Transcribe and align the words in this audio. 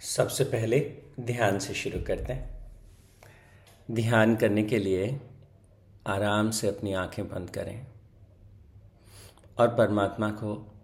सबसे 0.00 0.44
पहले 0.44 1.02
ध्यान 1.20 1.58
से 1.58 1.74
शुरू 1.74 2.00
करते 2.04 2.32
हैं। 2.32 2.70
ध्यान 3.90 4.36
करने 4.36 4.62
के 4.62 4.78
लिए 4.78 5.20
आराम 6.06 6.50
से 6.50 6.68
अपनी 6.68 6.92
आँखें 6.92 7.28
बंद 7.28 7.50
करें 7.50 7.86
और 9.58 9.74
परमात्मा 9.74 10.30
को 10.30 10.76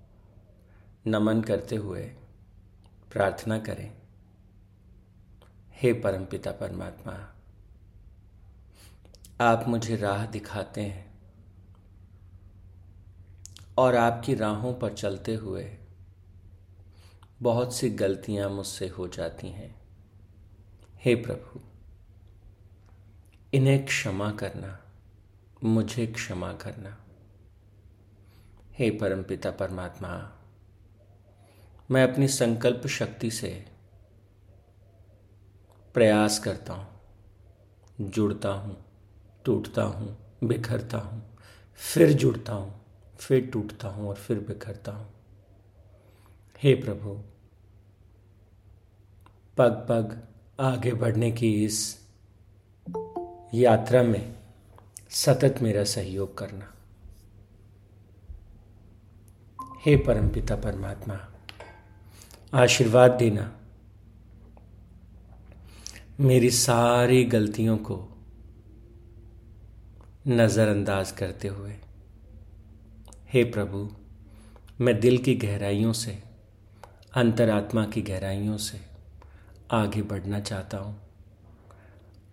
नमन 1.07 1.43
करते 1.43 1.77
हुए 1.77 2.03
प्रार्थना 3.13 3.59
करें, 3.59 3.93
हे 5.73 5.93
परमपिता 5.93 6.51
परमात्मा, 6.51 7.35
आप 9.41 9.69
मुझे 9.69 9.96
राह 9.96 10.27
दिखाते 10.27 10.81
हैं 10.81 11.19
और 13.79 13.96
आपकी 13.96 14.35
राहों 14.35 14.75
पर 14.75 14.93
चलते 14.93 15.35
हुए 15.35 15.77
बहुत 17.43 17.75
सी 17.75 17.91
गलतियाँ 17.91 18.51
मुझसे 18.51 18.89
हो 18.89 19.09
जाती 19.09 19.48
हैं। 19.48 19.75
हे 20.98 21.15
प्रभु, 21.15 21.60
इन्हें 23.55 23.87
क्षमा 23.87 24.30
करना, 24.30 24.79
मुझे 25.65 26.07
क्षमा 26.07 26.52
करना। 26.52 26.97
हे 28.73 28.91
परमपिता 28.91 29.51
परमात्मा, 29.51 30.33
मैं 31.91 32.12
अपनी 32.12 32.29
संकल्प 32.29 32.87
शक्ति 32.87 33.30
से 33.30 33.66
प्रयास 35.95 36.38
करता 36.38 36.74
हूँ, 36.74 37.01
जुड़ता 38.01 38.48
हूँ, 38.48 38.85
टूटता 39.45 39.82
हूँ, 39.82 40.16
बिखरता 40.45 40.98
हूँ, 40.98 41.38
फिर 41.74 42.12
जुड़ता 42.12 42.52
हूँ, 42.52 42.80
फिर 43.19 43.46
टूटता 43.46 43.88
हूँ 43.88 44.09
और 44.09 44.15
फिर 44.15 44.38
बिखरता 44.38 44.93
हूँ। 44.93 45.23
हे 46.64 46.74
प्रभु 46.74 47.10
पग 49.56 49.73
पग 49.88 50.28
आगे 50.60 50.92
बढ़ने 50.92 51.30
की 51.30 51.64
इस 51.64 52.06
यात्रा 53.54 54.02
में 54.02 54.37
सतत 55.10 55.54
मेरा 55.62 55.84
सहयोग 55.84 56.38
करना। 56.38 56.74
हे 59.84 59.96
परमपिता 59.96 60.56
परमात्मा, 60.56 61.29
आशीर्वाद 62.54 63.10
देना। 63.10 63.60
मेरी 66.21 66.50
सारी 66.50 67.25
गलतियों 67.25 67.78
को 67.78 68.25
नज़रअंदाज 70.28 71.12
करते 71.12 71.49
हुए, 71.49 71.75
हे 73.32 73.44
प्रभु, 73.44 73.91
मैं 74.81 75.00
दिल 75.00 75.19
की 75.19 75.34
गहराइयों 75.34 75.93
से 75.93 76.34
अंतरात्मा 77.16 77.87
की 77.87 78.03
गहराइयों 78.03 78.56
से 78.56 78.81
आगे 79.70 80.03
बढ़ना 80.03 80.41
चाहता 80.41 80.78
हूँ। 80.78 81.00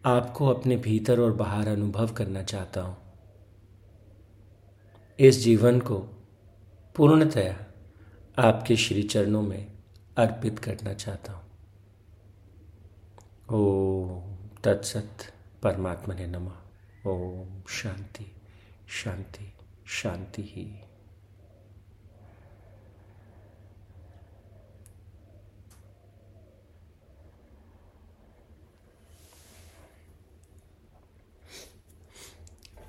आपको 0.05 0.47
अपने 0.47 0.77
भीतर 0.77 1.19
और 1.19 1.33
बाहर 1.33 1.67
अनुभव 1.67 2.07
करना 2.07 2.43
चाहता 2.43 2.81
हूँ। 2.81 2.97
इस 5.19 5.43
जीवन 5.43 5.79
को 5.79 5.97
पूर्णतया 6.95 7.65
आपके 8.39 8.75
श्री 8.75 9.03
चरणों 9.03 9.41
में 9.41 9.71
अर्पित 10.17 10.59
करना 10.59 10.93
चाहता 10.93 11.33
हूँ। 11.33 11.43
ओम 13.49 14.35
तत्सत 14.63 15.17
परमात्मा 15.63 16.16
ने 16.16 16.27
नमा। 16.27 16.61
ओम 17.07 17.61
शांति 17.69 18.31
शांति 18.88 19.53
शांति 19.88 20.41
ही। 20.41 20.91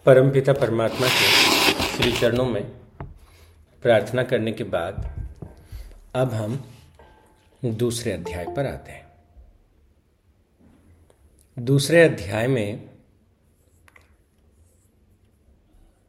परमपिता 0.06 0.52
परमात्मा 0.52 1.06
के 1.06 1.26
श्री 1.84 2.12
चरणों 2.12 2.44
में 2.44 2.64
प्रार्थना 3.82 4.22
करने 4.22 4.52
के 4.52 4.64
बाद 4.64 5.26
अब 6.14 6.32
हम 6.32 6.64
दूसरे 7.64 8.12
अध्याय 8.12 8.46
पर 8.56 8.66
आते 8.66 8.92
हैं। 8.92 9.06
दूसरे 11.58 12.02
अध्याय 12.02 12.46
में 12.46 12.90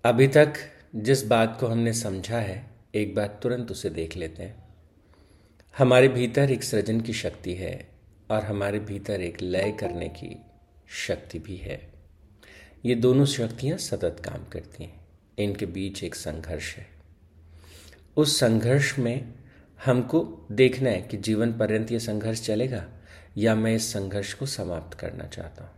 अभी 0.04 0.28
तक 0.28 0.54
जिस 0.96 1.26
बात 1.26 1.58
को 1.60 1.68
हमने 1.68 1.94
समझा 1.94 2.40
है, 2.40 2.70
एक 2.96 3.16
बात 3.16 3.40
तुरंत 3.44 3.72
उसे 3.72 3.90
देख 3.90 4.18
लेते 4.18 4.44
हैं। 4.44 4.64
हमारे 5.78 6.08
भीतर 6.08 6.52
एक 6.52 6.64
सृजन 6.64 7.02
की 7.02 7.14
शक्ति 7.14 7.54
है 7.54 7.90
और 8.32 8.44
हमारे 8.44 8.80
भीतर 8.80 9.22
एक 9.22 9.42
लय 9.42 9.72
करने 9.72 10.10
की 10.10 10.46
शक्ति 11.08 11.40
भी 11.40 11.58
है। 11.58 11.93
ये 12.86 12.96
दोनों 12.96 13.26
शक्तियाँ 13.26 13.78
सतत 13.78 14.18
काम 14.26 14.44
करती 14.44 14.84
हैं। 14.84 15.02
इनके 15.40 15.66
बीच 15.66 16.04
एक 16.04 16.16
संघर्ष 16.16 16.76
है। 16.76 16.88
उस 18.18 18.40
संघर्ष 18.40 19.00
में 19.00 19.34
हमको 19.86 20.48
देखना 20.52 20.90
है 20.90 21.02
कि 21.02 21.18
जीवन 21.18 21.54
पर्यंत 21.54 21.92
ये 21.92 22.00
संघर्ष 22.00 22.42
चलेगा 22.42 22.86
या 23.38 23.56
मैं 23.56 23.76
इस 23.76 23.94
संघर्ष 23.94 24.34
को 24.34 24.46
समाप्त 24.46 25.00
करना 25.00 25.28
चाहता 25.28 25.64
हूँ। 25.64 25.72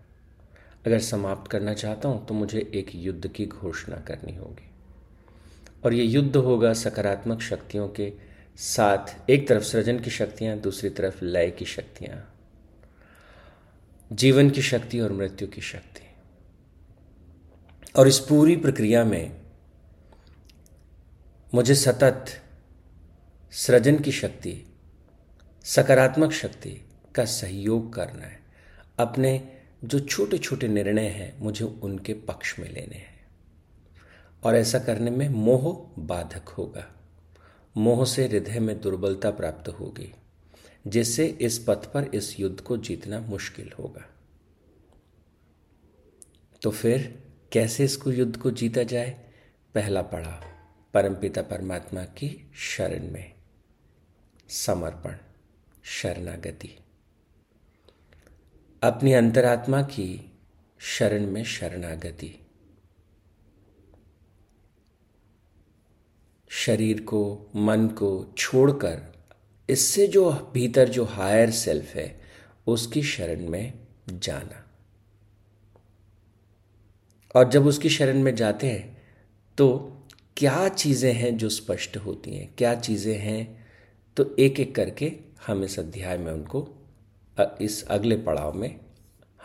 अगर 0.86 1.00
समाप्त 1.00 1.52
करना 1.52 1.74
चाहता 1.74 2.10
हूँ 2.10 2.26
तो 2.28 2.34
मुझे 2.34 2.72
एक 2.76 2.92
युद्ध 2.96 3.28
की 3.28 3.46
घोषणा 3.46 3.96
करनी 3.96 4.36
होगी। 4.36 4.70
और 5.86 5.94
ये 5.94 6.04
युद्ध 6.04 6.36
होगा 6.36 6.74
सकारात्मक 6.74 7.42
शक्तियों 7.42 7.90
के 7.90 8.14
साथ। 8.58 9.30
एक 9.30 9.48
तरफ़ 9.48 9.64
सृजन 9.64 10.00
की 10.00 10.10
शक्तियाँ, 10.10 10.58
दूसरी 10.58 10.90
तरफ़ 10.90 11.26
लय 11.26 11.52
की 11.52 11.66
शक्तियाँ। 11.66 12.36
जीवन 14.14 14.50
की 14.50 14.62
शक्ति 14.62 15.00
और 15.00 15.14
मृत्यु 15.14 15.48
की 15.48 15.62
शक्ति। 15.62 16.05
और 17.98 18.08
इस 18.08 18.20
पूरी 18.20 18.56
प्रक्रिया 18.56 19.04
में 19.04 19.42
मुझे 21.54 21.76
सतत 21.76 22.26
सृजन 23.52 24.00
की 24.00 24.12
शक्ति, 24.12 24.80
सकारात्मक 25.64 26.32
शक्ति 26.32 26.90
का 27.16 27.26
सहयोग 27.26 27.94
करना 27.94 28.24
है। 28.24 28.40
अपने 29.00 29.62
जो 29.84 30.00
छोटे 30.00 30.38
छोटे 30.38 30.68
निर्णय 30.68 31.08
हैं, 31.08 31.40
मुझे 31.40 31.66
उनके 31.66 32.14
पक्ष 32.14 32.60
में 32.60 32.70
लेने 32.70 32.96
हैं। 32.96 33.28
और 34.44 34.56
ऐसा 34.56 34.80
करने 34.80 35.12
में 35.12 35.30
मोह 35.30 35.92
बाधक 36.00 36.50
होगा। 36.50 36.96
मोह 37.78 38.06
से 38.06 38.28
हृदय 38.28 38.60
में 38.60 38.82
दुर्बलता 38.82 39.32
प्राप्त 39.32 39.70
होगी, 39.70 40.16
जिससे 40.88 41.26
इस 41.26 41.60
पथ 41.60 41.92
पर 41.92 42.04
इस 42.04 42.40
युद्ध 42.40 42.60
को 42.60 42.78
जीतना 42.78 43.20
मुश्किल 43.20 43.72
होगा। 43.80 44.10
तो 46.62 46.72
फिर 46.72 47.25
कैसे 47.52 47.86
इसको 47.86 48.12
युद्ध 48.12 48.38
को 48.38 48.52
जीता 48.52 48.84
जाए? 48.84 49.34
पहला 49.76 50.02
पड़ाव 50.02 50.56
परमपिता 50.94 51.42
परमात्मा 51.42 52.04
की 52.04 52.52
शरण 52.56 53.12
में। 53.12 53.34
समर्पण, 54.50 55.16
शरणागति। 55.84 56.80
अपनी 58.84 59.14
अंतरात्मा 59.14 59.82
की 59.82 60.38
शरण 60.80 61.26
में 61.26 61.44
शरणागति। 61.44 62.48
शरीर 66.50 67.02
को, 67.02 67.52
मन 67.56 67.88
को 67.88 68.34
छोड़कर, 68.38 69.26
इससे 69.70 70.08
जो 70.08 70.32
भीतर 70.32 70.90
जो 70.90 71.06
हायर 71.06 71.52
सेल्फ 71.52 71.96
है, 71.96 72.22
उसकी 72.68 73.04
शरण 73.04 73.50
में 73.50 73.74
जाना। 74.10 74.65
और 77.36 77.50
जब 77.50 77.68
उसकी 77.68 77.90
शरण 77.90 78.22
में 78.24 78.34
जाते 78.36 78.68
हैं 78.68 78.98
तो 79.58 79.68
क्या 80.38 80.68
चीज़ें 80.70 81.14
हैं 81.14 81.38
जो 81.38 81.50
स्पष्ट 81.50 81.98
होती 81.98 82.36
हैं? 82.38 82.54
क्या 82.58 82.74
चीज़ें 82.76 83.18
हैं? 83.18 83.66
तो 84.18 84.36
एक 84.40 84.60
एक 84.60 84.76
करके 84.76 85.12
हम 85.48 85.64
इस 85.64 85.80
अध्याय 85.80 86.18
में 86.18 86.32
उनको 86.34 86.68
इस 87.62 87.84
अगले 87.88 88.18
पड़ाव 88.18 88.54
में 88.54 88.80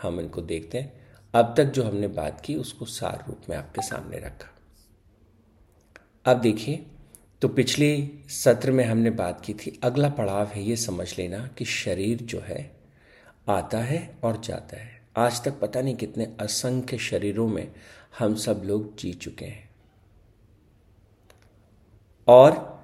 हम 0.01 0.19
इनको 0.19 0.41
देखते 0.41 0.77
हैं। 0.77 0.93
अब 1.33 1.53
तक 1.57 1.65
जो 1.65 1.83
हमने 1.83 2.07
बात 2.07 2.41
की, 2.41 2.55
उसको 2.55 2.85
सार 2.85 3.23
रूप 3.27 3.49
में 3.49 3.57
आपके 3.57 3.81
सामने 3.81 4.17
रखा। 4.17 4.49
अब 6.25 6.41
देखिए 6.41 6.85
तो 7.41 7.47
पिछले 7.47 8.09
सत्र 8.29 8.71
में 8.71 8.83
हमने 8.85 9.09
बात 9.09 9.41
की 9.45 9.53
थी, 9.53 9.79
अगला 9.83 10.09
पड़ाव 10.09 10.47
है 10.47 10.63
ये 10.63 10.75
समझ 10.75 11.17
लेना 11.17 11.45
कि 11.57 11.65
शरीर 11.65 12.17
जो 12.23 12.39
है, 12.39 12.71
आता 13.49 13.77
है 13.77 14.09
और 14.23 14.41
जाता 14.41 14.77
है। 14.77 15.00
आज 15.15 15.43
तक 15.43 15.59
पता 15.59 15.81
नहीं 15.81 15.95
कितने 15.95 16.33
असंख्य 16.39 16.97
शरीरों 16.97 17.47
में 17.47 17.71
हम 18.19 18.35
सब 18.35 18.61
लोग 18.65 18.97
जी 18.97 19.13
चुके 19.13 19.45
हैं। 19.45 19.69
और 22.27 22.81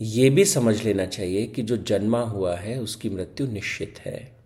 ये 0.00 0.30
भी 0.30 0.44
समझ 0.44 0.84
लेना 0.84 1.06
चाहिए 1.06 1.46
कि 1.46 1.62
जो 1.62 1.76
जन्मा 1.76 2.20
हुआ 2.20 2.56
है, 2.56 2.80
उसकी 2.80 3.10
मृत्यु 3.10 3.46
निश्चित 3.46 3.94
है। 3.98 4.36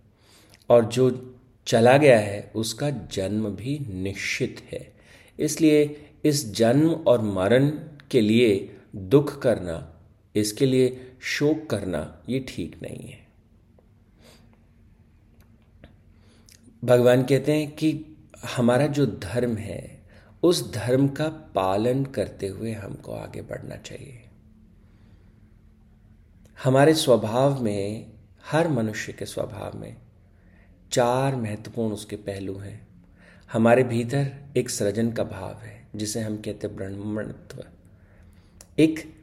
और 0.70 0.84
जो 0.84 1.34
चला 1.66 1.96
गया 1.96 2.18
है, 2.18 2.52
उसका 2.54 2.90
जन्म 2.90 3.50
भी 3.50 3.78
निश्चित 3.78 4.60
है। 4.72 4.92
इसलिए 5.38 6.10
इस 6.24 6.52
जन्म 6.52 6.90
और 6.90 7.20
मरण 7.20 7.68
के 8.10 8.20
लिए 8.20 8.76
दुख 8.96 9.42
करना, 9.42 10.00
इसके 10.34 10.66
लिए 10.66 11.12
शोक 11.20 11.70
करना, 11.70 12.22
ये 12.28 12.44
ठीक 12.48 12.82
नहीं 12.82 13.10
है। 13.10 13.27
भगवान 16.84 17.22
कहते 17.22 17.52
हैं 17.52 17.70
कि 17.76 18.04
हमारा 18.56 18.86
जो 18.86 19.06
धर्म 19.06 19.56
है, 19.56 20.06
उस 20.42 20.74
धर्म 20.74 21.08
का 21.08 21.28
पालन 21.28 22.04
करते 22.04 22.46
हुए 22.46 22.72
हमको 22.72 23.12
आगे 23.12 23.42
बढ़ना 23.42 23.76
चाहिए। 23.76 24.24
हमारे 26.64 26.94
स्वभाव 26.94 27.62
में, 27.62 28.12
हर 28.46 28.68
मनुष्य 28.68 29.12
के 29.12 29.26
स्वभाव 29.26 29.78
में, 29.78 29.96
चार 30.92 31.36
महत्वपूर्ण 31.36 31.94
उसके 31.94 32.16
पहलू 32.16 32.58
हैं। 32.58 32.88
हमारे 33.52 33.84
भीतर 33.84 34.32
एक 34.56 34.70
सृजन 34.70 35.12
का 35.12 35.24
भाव 35.24 35.54
है, 35.62 35.88
जिसे 35.96 36.20
हम 36.20 36.36
कहते 36.36 36.66
हैं 36.66 36.76
ब्रह्मणत्व। 36.76 37.64
एक, 38.78 39.14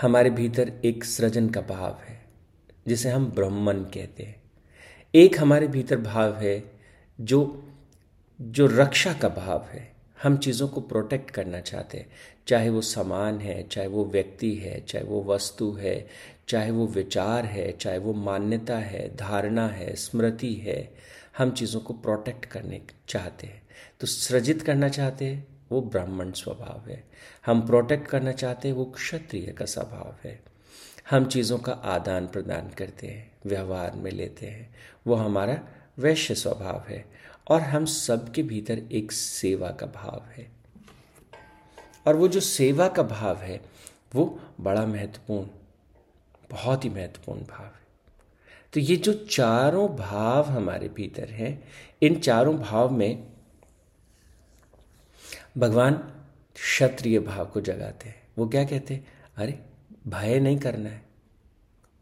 हमारे 0.00 0.30
भीतर 0.30 0.72
एक 0.84 1.04
सृजन 1.04 1.50
का 1.50 1.60
भाव 1.60 1.98
है, 2.08 2.24
जिसे 2.88 3.10
हम 3.10 3.26
ब्रह्मन 3.26 3.78
कहते 3.78 4.22
हैं। 4.22 4.42
एक 5.14 5.40
हमारे 5.40 5.68
भीतर 5.68 5.96
भाव 5.96 6.36
है 6.36 6.79
जो 7.20 7.68
जो 8.40 8.66
रक्षा 8.66 9.12
का 9.12 9.28
भाव 9.28 9.66
है, 9.70 9.92
हम 10.22 10.36
चीज़ों 10.36 10.68
को 10.68 10.80
प्रोटेक्ट 10.80 11.30
करना 11.30 11.60
चाहते 11.60 11.98
हैं। 11.98 12.10
चाहे 12.46 12.68
वो 12.68 12.80
सामान 12.80 13.40
है, 13.40 13.68
चाहे 13.68 13.86
वो 13.86 14.04
व्यक्ति 14.04 14.54
है, 14.54 14.80
चाहे 14.80 15.04
वो 15.04 15.24
वस्तु 15.24 15.72
है, 15.72 16.06
चाहे 16.48 16.70
वो 16.70 16.86
विचार 16.86 17.44
है, 17.44 17.72
चाहे 17.72 17.98
वो 17.98 18.12
मान्यता 18.12 18.78
है, 18.78 19.16
धारणा 19.16 19.68
है, 19.68 19.96
स्मृति 19.96 20.54
है, 20.54 20.94
हम 21.38 21.50
चीज़ों 21.50 21.80
को 21.80 21.94
प्रोटेक्ट 21.94 22.44
करने 22.44 22.80
चाहते 23.08 23.46
हैं। 23.46 23.62
तो 24.00 24.06
सृजित 24.06 24.62
करना 24.62 24.88
चाहते 24.88 25.24
हैं, 25.24 25.48
वो 25.72 25.80
ब्राह्मण 25.80 26.32
स्वभाव 26.32 26.90
है। 26.90 27.04
हम 27.46 27.66
प्रोटेक्ट 27.66 28.08
करना 28.08 28.32
चाहते 28.32 28.68
हैं, 28.68 28.74
वो 28.74 28.84
क्षत्रिय 28.84 29.46
का 29.46 29.64
स्वभाव 29.64 30.28
है। 30.28 30.42
हम 31.10 31.24
चीज़ों 31.24 31.58
का 31.58 31.72
आदान 31.72 32.26
प्रदान 32.26 32.68
करते 32.68 33.06
हैं, 33.06 33.32
व्यवहार 33.46 33.92
में 33.94 34.10
लेते 34.10 34.46
हैं। 34.46 34.74
वो 35.06 35.14
हमारा 35.14 35.60
वैश्य 35.98 36.34
स्वभाव 36.34 36.84
है 36.88 37.06
और 37.48 37.60
हम 37.60 37.84
सबके 37.84 38.42
भीतर 38.42 38.78
एक 38.92 39.12
सेवा 39.12 39.70
का 39.70 39.86
भाव 39.86 40.28
है। 40.30 40.50
और 42.06 42.16
वो 42.16 42.28
जो 42.28 42.40
सेवा 42.40 42.88
का 42.88 43.02
भाव 43.02 43.36
है, 43.36 43.60
वो 44.14 44.40
बड़ा 44.60 44.86
महत्वपूर्ण, 44.86 45.48
बहुत 46.50 46.84
ही 46.84 46.90
महत्वपूर्ण 46.90 47.40
भाव 47.40 47.66
है। 47.66 47.80
तो 48.72 48.80
ये 48.80 48.96
जो 48.96 49.12
चारों 49.12 49.96
भाव 49.96 50.44
हमारे 50.44 50.88
भीतर 50.88 51.28
हैं, 51.28 51.68
इन 52.02 52.20
चारों 52.20 52.58
भाव 52.58 52.90
में 52.90 53.26
भगवान 55.58 55.94
क्षत्रिय 56.54 57.20
भाव 57.20 57.46
को 57.46 57.60
जगाते 57.60 58.08
हैं। 58.08 58.28
वो 58.38 58.48
क्या 58.48 58.64
कहते 58.64 58.94
हैं? 58.94 59.06
अरे, 59.36 59.64
भय 60.06 60.40
नहीं 60.40 60.58
करना 60.58 60.90
है। 60.90 61.09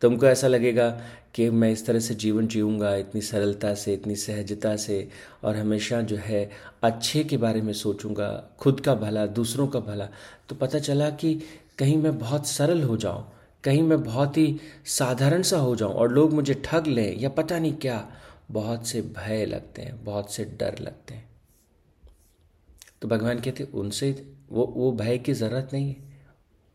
तुमको 0.02 0.26
ऐसा 0.26 0.48
लगेगा 0.48 0.90
कि 1.34 1.48
मैं 1.50 1.70
इस 1.72 1.86
तरह 1.86 1.98
से 1.98 2.14
जीवन 2.14 2.46
जीऊँगा, 2.46 2.94
इतनी 2.96 3.20
सरलता 3.20 3.74
से, 3.74 3.94
इतनी 3.94 4.16
सहजता 4.16 4.76
से, 4.76 5.08
और 5.44 5.56
हमेशा 5.56 6.00
जो 6.00 6.16
है 6.16 6.50
अच्छे 6.82 7.24
के 7.24 7.36
बारे 7.36 7.62
में 7.62 7.72
सोचूँगा, 7.72 8.50
खुद 8.58 8.80
का 8.80 8.94
भला, 8.94 9.26
दूसरों 9.26 9.66
का 9.68 9.80
भला। 9.80 10.08
तो 10.48 10.54
पता 10.54 10.78
चला 10.78 11.10
कि 11.10 11.34
कहीं 11.78 11.96
मैं 11.96 12.18
बहुत 12.18 12.46
सरल 12.46 12.82
हो 12.82 12.96
जाऊँ, 12.96 13.24
कहीं 13.64 13.82
मैं 13.82 14.02
बहुत 14.02 14.36
ही 14.36 14.60
साधारण 14.86 15.42
सा 15.42 15.58
हो 15.58 15.76
जाऊँ, 15.76 15.92
और 15.92 16.12
लोग 16.12 16.32
मुझे 16.32 16.62
ठग 16.64 16.86
लें 16.86 17.18
या 17.18 17.28
पता 17.28 17.58
नहीं 17.58 17.72
क्या, 17.72 18.08
बहुत 18.50 18.86
से 18.86 19.02
भय 19.02 19.44
लगते 19.46 19.82
हैं, 19.82 20.04
बहुत 20.04 20.32
से 20.32 20.44
डर 20.44 20.78
लगते 20.78 21.14
हैं। 21.14 21.28
तो 23.02 23.08
भगवान 23.08 23.40
कहते, 23.40 23.64
उनसे 23.64 24.10
वो 24.50 24.72
वो 24.76 24.92
भय 24.92 25.18
की 25.18 25.32
ज़रूरत 25.32 25.70
नहीं 25.72 25.88
है। 25.88 25.96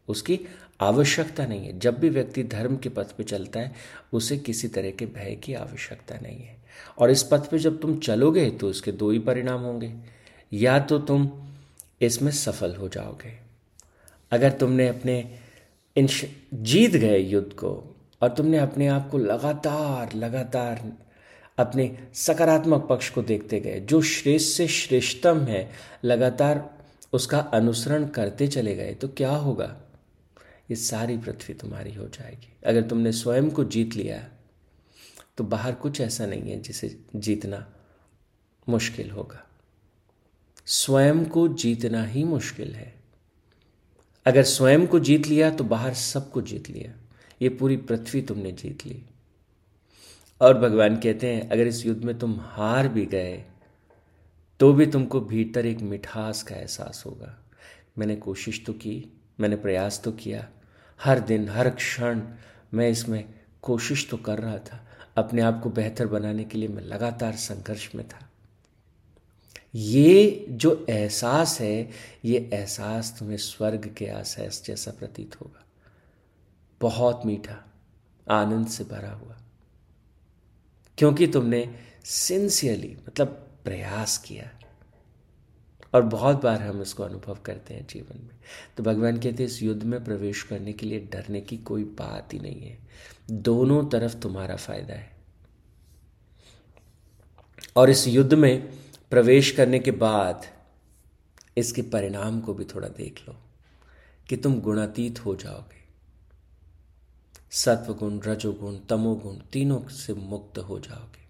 उसकी 0.07 0.39
आवश्यकता 0.81 1.45
नहीं 1.45 1.65
है। 1.65 1.79
जब 1.79 1.99
भी 1.99 2.09
व्यक्ति 2.09 2.43
धर्म 2.43 2.77
के 2.77 2.89
पथ 2.89 3.11
पे 3.11 3.23
चलता 3.23 3.59
है, 3.59 3.73
उसे 4.13 4.37
किसी 4.37 4.67
तरह 4.67 4.91
के 4.91 5.05
भय 5.05 5.35
की 5.43 5.53
आवश्यकता 5.53 6.15
नहीं 6.15 6.37
है। 6.37 6.57
और 6.99 7.11
इस 7.11 7.23
पथ 7.23 7.49
पे 7.49 7.59
जब 7.59 7.79
तुम 7.81 7.97
चलोगे 7.99 8.49
तो 8.51 8.69
इसके 8.69 8.91
दो 8.91 9.11
ही 9.11 9.19
परिणाम 9.19 9.61
होंगे। 9.61 9.93
या 10.53 10.79
तो 10.79 10.99
तुम 10.99 11.29
इसमें 12.01 12.31
सफल 12.31 12.75
हो 12.75 12.87
जाओगे। 12.89 13.33
अगर 14.31 14.51
तुमने 14.51 14.87
अपने 14.87 15.39
इन 15.95 16.07
जीत 16.53 16.91
गए 16.91 17.19
युद्ध 17.19 17.53
को, 17.53 17.95
और 18.21 18.33
तुमने 18.33 18.57
अपने 18.57 18.87
आप 18.87 19.09
को 19.09 19.17
लगातार 19.17 20.13
लगातार 20.15 20.91
अपने 21.57 21.97
सकारात्मक 22.13 22.85
पक्ष 22.89 23.09
को 23.09 23.21
देखते 23.21 23.59
गए, 23.59 23.79
जो 23.79 24.01
श्रेष्ठ 24.01 24.57
से 24.57 24.67
श्रेष्ठतम 24.67 25.39
है, 25.39 25.69
लगातार 26.05 26.77
उसका 27.13 27.39
अनुसरण 27.39 28.07
करते 28.07 28.47
चले 28.47 28.75
गए 28.75 28.93
तो 28.93 29.07
क्या 29.07 29.31
होगा? 29.31 29.75
ये 30.69 30.75
सारी 30.75 31.17
पृथ्वी 31.17 31.53
तुम्हारी 31.55 31.93
हो 31.93 32.07
जाएगी। 32.07 32.53
अगर 32.65 32.81
तुमने 32.81 33.11
स्वयं 33.11 33.49
को 33.49 33.63
जीत 33.63 33.95
लिया 33.95 34.29
तो 35.37 35.43
बाहर 35.43 35.75
कुछ 35.75 36.01
ऐसा 36.01 36.25
नहीं 36.25 36.51
है 36.51 36.59
जिसे 36.61 36.97
जीतना 37.15 37.73
मुश्किल 38.69 39.09
होगा। 39.11 39.43
स्वयं 40.65 41.25
को 41.25 41.47
जीतना 41.47 42.03
ही 42.03 42.23
मुश्किल 42.23 42.75
है। 42.75 42.93
अगर 44.25 44.43
स्वयं 44.43 44.85
को 44.87 44.99
जीत 44.99 45.27
लिया 45.27 45.49
तो 45.51 45.63
बाहर 45.63 45.93
सबको 45.93 46.41
जीत 46.41 46.69
लिया। 46.69 46.93
ये 47.41 47.49
पूरी 47.49 47.77
पृथ्वी 47.77 48.21
तुमने 48.21 48.51
जीत 48.51 48.85
ली। 48.85 49.03
और 50.41 50.57
भगवान 50.59 50.95
कहते 50.97 51.33
हैं, 51.33 51.49
अगर 51.49 51.67
इस 51.67 51.85
युद्ध 51.85 52.03
में 52.03 52.17
तुम 52.19 52.39
हार 52.39 52.87
भी 52.87 53.05
गए 53.05 53.43
तो 54.59 54.71
भी 54.73 54.85
तुमको 54.85 55.19
भीतर 55.21 55.65
एक 55.65 55.79
मिठास 55.79 56.43
का 56.43 56.55
एहसास 56.55 57.03
होगा। 57.05 57.37
मैंने 57.97 58.15
कोशिश 58.15 58.63
तो 58.65 58.73
की, 58.73 59.13
मैंने 59.39 59.55
प्रयास 59.55 60.01
तो 60.03 60.11
किया 60.11 60.47
हर 61.01 61.19
दिन, 61.19 61.49
हर 61.49 61.69
क्षण 61.69 62.21
मैं 62.73 62.89
इसमें 62.89 63.33
कोशिश 63.61 64.07
तो 64.09 64.17
कर 64.17 64.39
रहा 64.39 64.57
था। 64.57 64.87
अपने 65.17 65.41
आप 65.41 65.61
को 65.63 65.69
बेहतर 65.69 66.07
बनाने 66.07 66.43
के 66.43 66.57
लिए 66.57 66.67
मैं 66.67 66.83
लगातार 66.83 67.35
संघर्ष 67.35 67.95
में 67.95 68.07
था। 68.07 68.29
ये 69.75 70.45
जो 70.49 70.85
एहसास 70.89 71.61
है, 71.61 71.89
ये 72.25 72.49
एहसास 72.53 73.15
तुम्हें 73.19 73.37
स्वर्ग 73.37 73.95
के 73.97 74.05
एहसास 74.05 74.63
जैसा 74.65 74.91
प्रतीत 74.91 75.41
होगा। 75.41 75.65
बहुत 76.81 77.21
मीठा, 77.25 77.71
आनंद 78.31 78.67
से 78.67 78.83
भरा 78.83 79.11
हुआ। 79.11 79.37
क्योंकि 80.97 81.27
तुमने 81.27 81.75
सिंसियरली 82.05 82.97
मतलब 83.07 83.27
प्रयास 83.65 84.17
किया। 84.17 84.59
और 85.93 86.01
बहुत 86.01 86.41
बार 86.43 86.61
हम 86.61 86.81
इसको 86.81 87.03
अनुभव 87.03 87.37
करते 87.45 87.73
हैं 87.73 87.87
जीवन 87.87 88.19
में। 88.23 88.35
तो 88.77 88.83
भगवान 88.83 89.17
कहते 89.17 89.29
हैं, 89.29 89.45
इस 89.45 89.63
युद्ध 89.63 89.83
में 89.83 90.03
प्रवेश 90.03 90.43
करने 90.43 90.73
के 90.73 90.85
लिए 90.85 90.99
डरने 90.99 91.41
की 91.41 91.57
कोई 91.57 91.83
बात 91.83 92.33
ही 92.33 92.39
नहीं 92.39 92.61
है। 92.61 92.79
दोनों 93.31 93.85
तरफ़ 93.85 94.15
तुम्हारा 94.15 94.55
फ़ायदा 94.55 94.93
है। 94.93 95.13
और 97.75 97.89
इस 97.89 98.07
युद्ध 98.07 98.33
में 98.33 98.79
प्रवेश 99.11 99.51
करने 99.51 99.79
के 99.79 99.91
बाद 99.91 100.45
इसके 101.57 101.81
परिणाम 101.81 102.41
को 102.41 102.53
भी 102.53 102.65
थोड़ा 102.65 102.87
देख 102.87 103.21
लो, 103.29 103.35
कि 104.29 104.37
तुम 104.37 104.61
गुणातीत 104.61 105.25
हो 105.25 105.35
जाओगे। 105.35 105.83
सत्वगुण, 107.51 108.19
रजोगुण, 108.19 108.77
तमोगुण 108.77 109.35
तीनों 109.35 109.87
से 109.87 110.13
मुक्त 110.13 110.57
हो 110.57 110.79
जाओगे। 110.79 111.23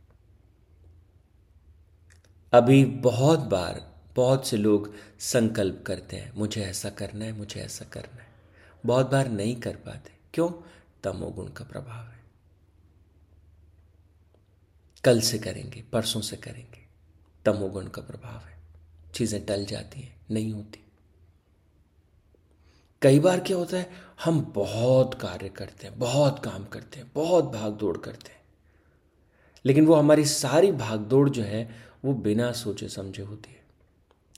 अभी 2.54 2.86
बहुत 2.86 3.40
बार 3.40 3.93
बहुत 4.16 4.48
से 4.48 4.58
लोग 4.58 4.94
संकल्प 5.20 5.84
करते 5.88 6.18
हैं, 6.18 6.34
मुझे 6.36 6.62
ऐसा 6.62 6.90
करना 6.90 7.26
है, 7.26 7.32
मुझे 7.32 7.62
ऐसा 7.62 7.86
करना 7.86 8.22
है। 8.22 8.30
बहुत 8.86 9.12
बार 9.12 9.30
नहीं 9.30 9.56
कर 9.56 9.76
पाते। 9.76 10.12
क्यों? 10.34 10.50
तमोगुण 11.04 11.48
का 11.48 11.66
प्रभाव 11.66 12.08
है। 12.08 12.24
कल 15.04 15.22
से 15.22 15.40
करेंगे, 15.40 15.82
परसों 15.82 16.22
से 16.22 16.38
करेंगे। 16.38 16.84
तमोगुण 17.46 17.88
का 17.88 18.02
प्रभाव 18.02 18.48
है। 18.48 18.58
चीज़ें 19.14 19.46
टल 19.46 19.66
जाती 19.66 20.02
हैं, 20.02 20.22
नहीं 20.32 20.54
होती। 20.54 20.80
कई 23.02 23.20
बार 23.20 23.40
क्या 23.40 23.58
होता 23.58 23.78
है, 23.78 23.92
हम 24.24 24.54
बहुत 24.56 25.14
कार्य 25.14 25.50
करते 25.50 25.88
हैं, 25.88 26.00
बहुत 26.00 26.40
काम 26.46 26.66
करते 26.66 27.00
हैं, 27.00 27.12
बहुत 27.16 27.44
भाग 27.44 27.74
दौड़ 27.74 27.98
करते 27.98 28.32
हैं। 28.32 28.42
लेकिन 29.66 29.86
वो 29.86 29.96
हमारी 29.96 30.26
सारी 30.26 30.72
भाग 30.72 31.00
दौड़ 31.00 31.30
जो 31.30 31.44
है, 31.44 31.76
वो 32.06 32.14
बिना 32.14 32.52
सोचे 32.52 32.90
समझे 32.90 33.24
होती 33.24 33.52
है। 33.52 33.63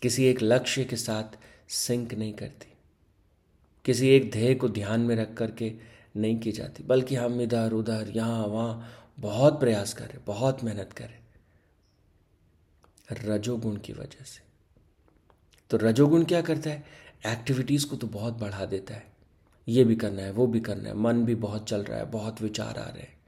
किसी 0.02 0.26
एक 0.26 0.42
लक्ष्य 0.42 0.86
के 0.86 0.96
साथ 0.96 1.24
सिंक 1.70 2.14
नहीं 2.14 2.34
करती। 2.34 2.74
किसी 3.86 4.10
एक 4.10 4.32
ध्येय 4.32 4.56
को 4.56 4.70
ध्यान 4.70 5.02
में 5.02 5.16
रख 5.16 5.34
करके 5.34 5.76
नहीं 6.16 6.40
की 6.40 6.52
जाती। 6.52 6.84
बल्कि 6.84 7.16
हम 7.16 7.42
इधर, 7.42 7.74
उधर, 7.74 8.12
यहाँ, 8.16 8.48
वहाँ 8.48 8.92
बहुत 9.20 9.60
प्रयास 9.60 9.94
करें 9.94 10.26
बहुत 10.26 10.64
मेहनत 10.64 10.94
करें 10.94 11.20
रजोगुण 13.12 13.78
की 13.78 13.94
वजह 13.94 14.24
से। 14.24 14.42
तो 15.70 15.78
रजोगुण 15.78 16.24
क्या 16.24 16.42
करता 16.42 16.70
है? 16.70 16.84
एक्टिविटीज़ 17.26 17.88
को 17.88 17.96
तो 17.96 18.08
बहुत 18.08 18.34
बढ़ा 18.34 18.66
देता 18.66 18.94
है। 18.94 19.14
ये 19.68 19.84
भी 19.84 19.96
करना 19.96 20.22
है, 20.22 20.32
वो 20.32 20.48
भी 20.48 20.60
करना 20.60 20.90
है, 20.90 20.96
मन 20.96 21.26
भी 21.26 21.36
बहुत 21.36 21.70
चल 21.70 21.84
रहा 21.84 22.00
है, 22.00 22.06
बहुत 22.06 22.42
विचार 22.42 22.78
आ 22.78 22.90
रहे 22.90 23.02
हैं। 23.02 23.20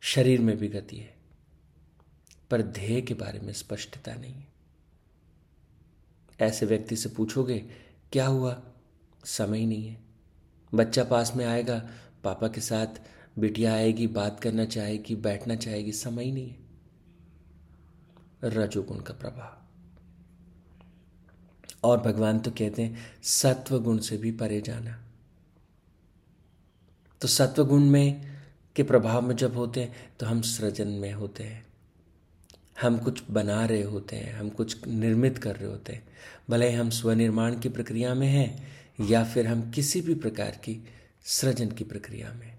शरीर 0.00 0.40
में 0.40 0.56
भी 0.56 0.68
गति 0.68 0.96
है। 0.96 1.16
पर 2.50 2.62
ध्येय 2.62 3.00
के 3.00 3.14
बारे 3.14 3.40
में 3.40 3.52
स्पष्टता 3.52 4.14
नहीं 4.14 4.34
है। 4.34 4.55
ऐसे 6.40 6.66
व्यक्ति 6.66 6.96
से 6.96 7.08
पूछोगे, 7.08 7.58
क्या 8.12 8.26
हुआ? 8.26 8.62
समय 9.24 9.58
ही 9.58 9.66
नहीं 9.66 9.88
है। 9.88 10.00
बच्चा 10.74 11.04
पास 11.04 11.32
में 11.36 11.44
आएगा, 11.44 11.88
पापा 12.24 12.48
के 12.48 12.60
साथ 12.60 12.86
बिटिया 13.38 13.74
आएगी, 13.74 14.06
बात 14.06 14.40
करना 14.40 14.64
चाहेगी, 14.64 15.16
बैठना 15.16 15.54
चाहेगी, 15.54 15.92
समय 15.92 16.24
ही 16.24 16.32
नहीं 16.32 16.48
है। 16.48 16.58
रजोगुण 18.44 19.00
का 19.00 19.14
प्रभाव। 19.14 19.62
और 21.84 22.00
भगवान 22.00 22.38
तो 22.38 22.50
कहते 22.50 22.82
हैं 22.82 22.96
सत्व 23.22 23.80
गुण 23.80 23.98
से 23.98 24.16
भी 24.16 24.32
परे 24.32 24.60
जाना। 24.60 25.02
तो 27.20 27.28
सत्व 27.28 27.66
गुण 27.66 27.84
में 27.84 28.36
के 28.76 28.82
प्रभाव 28.82 29.22
में 29.22 29.36
जब 29.36 29.56
होते 29.56 29.82
हैं 29.82 29.94
तो 30.20 30.26
हम 30.26 30.40
सृजन 30.40 30.88
में 30.88 31.12
होते 31.12 31.44
हैं। 31.44 31.65
हम 32.82 32.98
कुछ 32.98 33.22
बना 33.30 33.64
रहे 33.64 33.82
होते 33.82 34.16
हैं, 34.16 34.34
हम 34.34 34.48
कुछ 34.48 34.86
निर्मित 34.86 35.38
कर 35.38 35.56
रहे 35.56 35.70
होते 35.70 35.92
हैं। 35.92 36.08
भले 36.50 36.70
हम 36.70 36.90
स्वनिर्माण 36.90 37.60
की 37.60 37.68
प्रक्रिया 37.68 38.14
में 38.14 38.28
हैं 38.28 38.68
या 39.00 39.24
फिर 39.24 39.46
हम 39.46 39.70
किसी 39.70 40.00
भी 40.00 40.14
प्रकार 40.14 40.50
की 40.50 40.88
सृजन 41.24 41.70
की 41.70 41.84
प्रक्रिया 41.84 42.32
में। 42.32 42.56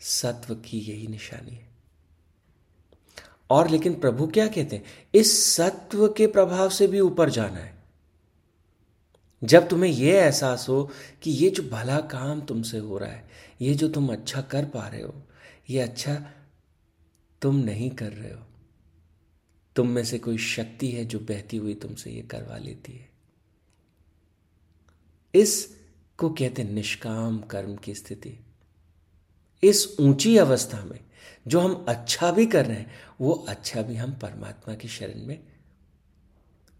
सत्व 0.00 0.54
की 0.54 0.78
यही 0.78 1.06
निशानी 1.06 1.50
है। 1.50 1.68
और 3.50 3.68
लेकिन 3.68 4.00
प्रभु 4.00 4.26
क्या 4.26 4.46
कहते 4.46 4.76
हैं? 4.76 4.84
इस 5.14 5.54
सत्व 5.54 6.08
के 6.08 6.26
प्रभाव 6.26 6.70
से 6.70 6.86
भी 6.86 7.00
ऊपर 7.00 7.30
जाना 7.30 7.58
है। 7.58 7.78
जब 9.44 9.68
तुम्हें 9.68 9.90
यह 9.90 10.14
एहसास 10.14 10.66
हो 10.68 10.90
कि 11.22 11.30
ये 11.30 11.50
जो 11.50 11.62
भला 11.62 12.00
काम 12.00 12.40
तुमसे 12.40 12.78
हो 12.78 12.98
रहा 12.98 13.10
है, 13.10 13.28
ये 13.60 13.74
जो 13.74 13.88
तुम 13.88 14.12
अच्छा 14.12 14.42
कर 14.42 14.64
पा 14.64 14.88
रहे 14.88 15.02
हो, 15.02 15.22
ये 15.70 15.80
अच्छा 15.80 16.30
तुम 17.42 17.56
नहीं 17.56 17.90
कर 17.90 18.12
रहे 18.12 18.32
हो 18.32 18.47
तुम 19.78 19.88
में 19.88 20.04
से 20.04 20.18
कोई 20.18 20.38
शक्ति 20.38 20.88
है 20.88 21.04
जो 21.04 21.18
बहती 21.18 21.56
हुई 21.56 21.74
तुमसे 21.74 22.10
ये 22.10 22.22
करवा 22.22 22.58
लेती 22.58 22.92
है? 22.92 23.08
इस 25.34 25.76
को 26.18 26.30
कहते 26.30 26.64
निष्काम 26.64 27.38
कर्म 27.38 27.76
की 27.76 27.94
स्थिति। 27.94 28.44
इस 29.62 29.96
ऊँची 30.00 30.36
अवस्था 30.36 30.84
में 30.84 31.00
जो 31.48 31.60
हम 31.60 31.84
अच्छा 31.88 32.32
भी 32.32 32.46
कर 32.46 32.66
रहे 32.66 32.76
हैं, 32.76 32.94
वो 33.20 33.32
अच्छा 33.32 33.82
भी 33.82 33.96
हम 33.96 34.12
परमात्मा 34.12 34.74
की 34.74 34.88
शरण 34.88 35.26
में 35.26 35.40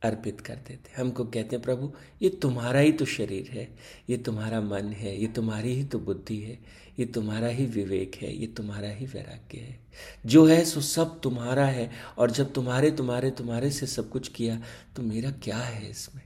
अर्पित 0.03 0.41
कर 0.41 0.57
देते। 0.57 1.01
हमको 1.01 1.25
कहते 1.25 1.57
हैं, 1.57 1.63
प्रभु, 1.63 1.93
ये 2.23 2.29
तुम्हारा 2.31 2.81
ही 2.81 2.93
तो 2.93 3.05
शरीर 3.05 3.51
है, 3.51 3.69
ये 4.11 4.17
तुम्हारा 4.17 4.61
मन 4.61 4.93
है, 4.93 5.17
ये 5.21 5.27
तुम्हारी 5.27 5.75
ही 5.75 5.85
तो 5.85 5.99
बुद्धि 5.99 6.39
है, 6.41 6.59
ये 6.99 7.07
तुम्हारा 7.07 7.49
ही 7.49 7.67
विवेक 7.67 8.15
है, 8.15 8.33
ये 8.35 8.47
तुम्हारा 8.47 8.89
ही 8.89 9.07
वैराग्य 9.07 9.59
है। 9.59 9.81
जो 10.27 10.47
है 10.47 10.65
सो 10.65 10.81
सब 10.81 11.21
तुम्हारा 11.21 11.67
है, 11.67 11.91
और 12.19 12.31
जब 12.31 12.53
तुम्हारे 12.53 12.91
तुम्हारे 12.91 13.31
तुम्हारे 13.31 13.71
से 13.71 13.87
सब 13.87 14.11
कुछ 14.11 14.29
किया 14.29 14.63
तो 14.97 15.03
मेरा 15.03 15.31
क्या 15.31 15.59
है 15.59 15.91
इसमें? 15.91 16.23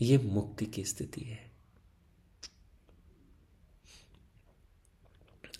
ये 0.00 0.18
मुक्ति 0.18 0.66
की 0.66 0.84
स्थिति 0.84 1.20
है। 1.20 1.50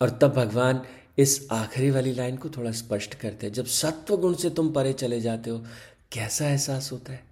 और 0.02 0.10
तब 0.10 0.32
भगवान 0.32 0.82
इस 1.18 1.48
आखिरी 1.52 1.90
वाली 1.90 2.12
लाइन 2.12 2.36
को 2.36 2.50
थोड़ा 2.50 2.72
स्पष्ट 2.72 3.14
करते 3.14 3.46
हैं। 3.46 3.52
जब 3.52 3.66
सत्व 3.66 4.16
गुण 4.16 4.34
से 4.34 4.50
तुम 4.50 4.72
परे 4.72 4.92
चले 4.92 5.20
जाते 5.20 5.50
हो, 5.50 5.66
कैसा 6.12 6.48
एहसास 6.48 6.92
होता 6.92 7.12
है? 7.12 7.24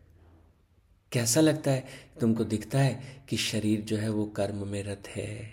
कैसा 1.13 1.41
लगता 1.41 1.71
है? 1.71 1.87
तुमको 2.21 2.45
दिखता 2.45 2.79
है 2.79 3.25
कि 3.29 3.37
शरीर 3.37 3.81
जो 3.81 3.97
है 3.97 4.09
वो 4.09 4.27
कर्म 4.27 4.69
में 4.69 4.83
रत 4.83 5.03
है। 5.09 5.53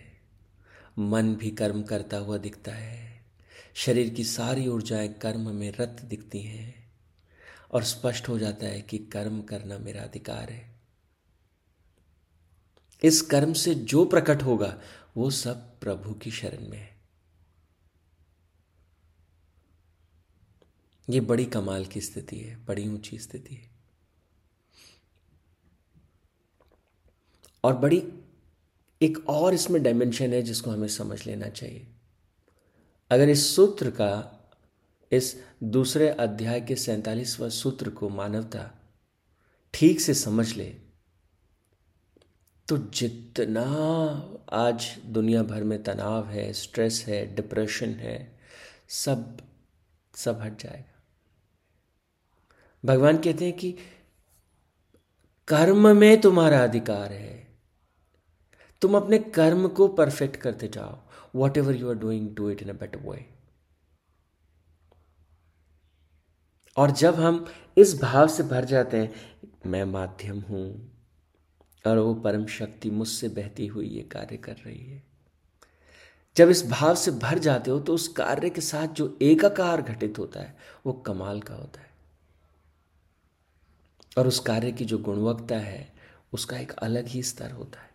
मन 0.99 1.35
भी 1.35 1.51
कर्म 1.51 1.83
करता 1.83 2.17
हुआ 2.17 2.37
दिखता 2.37 2.71
है। 2.71 3.25
शरीर 3.73 4.09
की 4.09 4.23
सारी 4.23 4.67
ऊर्जाएँ 4.67 5.07
कर्म 5.07 5.55
में 5.55 5.71
रत 5.71 5.97
दिखती 6.03 6.41
हैं 6.41 6.93
और 7.71 7.83
स्पष्ट 7.83 8.29
हो 8.29 8.39
जाता 8.39 8.65
है 8.65 8.81
कि 8.81 8.97
कर्म 8.97 9.41
करना 9.41 9.77
मेरा 9.77 10.01
अधिकार 10.01 10.49
है। 10.49 10.81
इस 13.03 13.21
कर्म 13.21 13.53
से 13.53 13.75
जो 13.75 14.05
प्रकट 14.05 14.43
होगा, 14.43 14.81
वो 15.17 15.29
सब 15.29 15.79
प्रभु 15.79 16.13
की 16.13 16.31
शरण 16.31 16.69
में 16.69 16.77
है। 16.77 16.90
ये 21.11 21.19
बड़ी 21.19 21.45
कमाल 21.45 21.85
की 21.85 22.01
स्थिति 22.01 22.39
है, 22.39 22.55
बड़ी 22.65 22.87
ऊँची 22.89 23.17
स्थिति 23.17 23.55
है। 23.55 23.69
और 27.63 27.77
बड़ी, 27.77 28.03
एक 29.01 29.29
और 29.29 29.53
इसमें 29.53 29.81
डायमेंशन 29.83 30.33
है 30.33 30.41
जिसको 30.41 30.71
हमें 30.71 30.87
समझ 30.87 31.25
लेना 31.25 31.49
चाहिए। 31.49 31.87
अगर 33.11 33.29
इस 33.29 33.55
सूत्र 33.55 33.89
का, 33.91 34.37
इस 35.11 35.35
दूसरे 35.63 36.07
अध्याय 36.09 36.61
के 36.61 36.75
सैतालीसवा 36.75 37.49
सूत्र 37.49 37.89
को 37.89 38.09
मानवता 38.09 38.69
ठीक 39.73 40.01
से 40.01 40.13
समझ 40.13 40.53
ले 40.55 40.65
तो 42.67 42.77
जितना 42.77 43.63
आज 44.51 44.85
दुनिया 45.05 45.43
भर 45.43 45.63
में 45.63 45.81
तनाव 45.83 46.27
है 46.27 46.51
स्ट्रेस 46.53 47.03
है 47.07 47.35
डिप्रेशन 47.35 47.93
है, 47.95 48.39
सब 48.89 49.37
सब 50.15 50.41
हट 50.41 50.61
जाएगा। 50.63 50.90
भगवान 52.83 53.17
कहते 53.17 53.45
हैं 53.45 53.53
कि 53.53 53.71
कर्म 55.47 55.87
में 55.97 56.21
तुम्हारा 56.21 56.63
अधिकार 56.63 57.11
है। 57.13 57.47
तुम 58.81 58.95
अपने 58.97 59.19
कर्म 59.19 59.67
को 59.67 59.87
परफेक्ट 59.87 60.35
करते 60.35 60.67
जाओ। 60.67 60.97
Whatever 61.57 61.75
you 61.75 61.89
are 61.89 61.95
doing 61.95 62.29
do 62.35 62.49
it 62.49 62.61
in 62.61 62.69
a 62.69 62.73
better 62.73 62.99
way 62.99 63.25
और 66.77 66.91
जब 66.91 67.15
हम 67.15 67.45
इस 67.77 67.99
भाव 68.01 68.27
से 68.27 68.43
भर 68.43 68.65
जाते 68.65 68.97
हैं, 68.97 69.13
मैं 69.65 69.83
माध्यम 69.85 70.39
हूँ 70.39 70.91
और 71.85 71.97
वो 71.97 72.13
परम 72.15 72.45
शक्ति 72.45 72.89
मुझसे 72.89 73.29
बहती 73.29 73.67
हुई 73.67 73.87
ये 73.87 74.01
कार्य 74.03 74.37
कर 74.37 74.55
रही 74.55 74.85
है। 74.85 75.03
जब 76.37 76.49
इस 76.49 76.65
भाव 76.69 76.95
से 76.95 77.11
भर 77.11 77.39
जाते 77.39 77.71
हो 77.71 77.79
तो 77.79 77.93
उस 77.93 78.07
कार्य 78.07 78.49
के 78.49 78.61
साथ 78.61 78.87
जो 78.87 79.17
एकाकार 79.21 79.81
घटित 79.81 80.19
होता 80.19 80.39
है, 80.39 80.57
वो 80.85 80.93
कमाल 80.93 81.41
का 81.41 81.55
होता 81.55 81.81
है। 81.81 81.90
और 84.17 84.27
उस 84.27 84.39
कार्य 84.39 84.71
की 84.71 84.85
जो 84.85 84.97
गुणवत्ता 84.97 85.57
है, 85.57 85.93
उसका 86.33 86.57
एक 86.57 86.71
अलग 86.71 87.07
ही 87.07 87.23
स्तर 87.23 87.51
होता 87.51 87.81
है। 87.81 87.89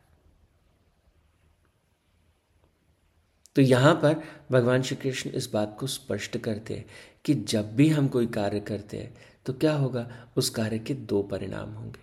तो 3.56 3.62
यहाँ 3.62 3.94
पर 3.94 4.23
भगवान 4.52 4.82
श्री 4.82 4.96
कृष्ण 4.96 5.30
इस 5.30 5.50
बात 5.52 5.76
को 5.80 5.87
स्पष्ट 5.87 6.37
करते 6.38 6.75
हैं 6.75 6.85
कि 7.25 7.35
जब 7.35 7.75
भी 7.76 7.88
हम 7.88 8.08
कोई 8.08 8.26
कार्य 8.26 8.61
करते 8.61 8.96
हैं 8.96 9.14
तो 9.46 9.52
क्या 9.52 9.73
होगा? 9.73 10.28
उस 10.37 10.50
कार्य 10.50 10.78
के 10.78 10.94
दो 10.94 11.23
परिणाम 11.23 11.70
होंगे। 11.70 12.00